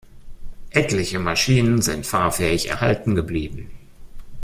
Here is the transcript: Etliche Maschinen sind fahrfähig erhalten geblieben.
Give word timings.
Etliche 0.71 1.19
Maschinen 1.19 1.83
sind 1.83 2.07
fahrfähig 2.07 2.67
erhalten 2.69 3.13
geblieben. 3.13 3.69